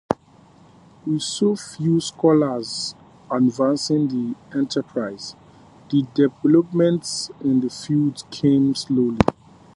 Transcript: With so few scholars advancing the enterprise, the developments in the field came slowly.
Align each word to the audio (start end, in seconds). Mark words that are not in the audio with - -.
With 1.05 1.21
so 1.21 1.55
few 1.55 1.99
scholars 2.01 2.95
advancing 3.29 4.07
the 4.07 4.35
enterprise, 4.57 5.35
the 5.91 6.07
developments 6.15 7.29
in 7.41 7.59
the 7.61 7.69
field 7.69 8.23
came 8.31 8.73
slowly. 8.73 9.19